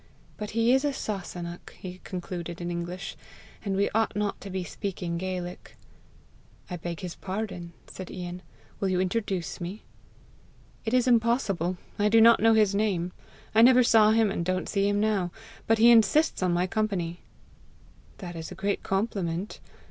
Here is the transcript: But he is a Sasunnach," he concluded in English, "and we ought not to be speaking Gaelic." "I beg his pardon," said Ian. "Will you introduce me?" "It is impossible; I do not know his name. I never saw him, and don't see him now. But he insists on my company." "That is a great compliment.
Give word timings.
But 0.35 0.49
he 0.57 0.73
is 0.73 0.83
a 0.83 0.93
Sasunnach," 0.93 1.73
he 1.79 2.01
concluded 2.03 2.59
in 2.59 2.71
English, 2.71 3.15
"and 3.63 3.75
we 3.75 3.87
ought 3.91 4.15
not 4.15 4.41
to 4.41 4.49
be 4.49 4.63
speaking 4.63 5.15
Gaelic." 5.19 5.75
"I 6.71 6.77
beg 6.77 7.01
his 7.01 7.13
pardon," 7.13 7.73
said 7.85 8.09
Ian. 8.09 8.41
"Will 8.79 8.89
you 8.89 8.99
introduce 8.99 9.61
me?" 9.61 9.83
"It 10.85 10.95
is 10.95 11.07
impossible; 11.07 11.77
I 11.99 12.09
do 12.09 12.19
not 12.19 12.39
know 12.39 12.55
his 12.55 12.73
name. 12.73 13.11
I 13.53 13.61
never 13.61 13.83
saw 13.83 14.09
him, 14.09 14.31
and 14.31 14.43
don't 14.43 14.67
see 14.67 14.89
him 14.89 14.99
now. 14.99 15.29
But 15.67 15.77
he 15.77 15.91
insists 15.91 16.41
on 16.41 16.51
my 16.51 16.65
company." 16.65 17.19
"That 18.17 18.35
is 18.35 18.51
a 18.51 18.55
great 18.55 18.81
compliment. 18.81 19.59